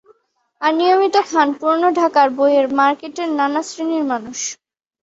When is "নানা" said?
3.39-3.61